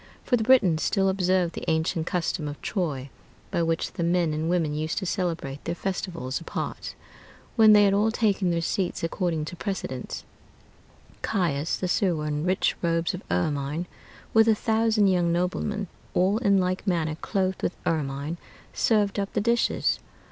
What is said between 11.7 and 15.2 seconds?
the sewer, in rich robes of ermine, with a thousand